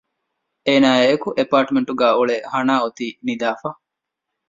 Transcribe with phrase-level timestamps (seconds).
[0.67, 3.69] އޭނާ އާއި އެކު އެ އެޕާޓްމެންޓް ގައި އުޅޭ ހަނާ އޮތީ ނިދާފަ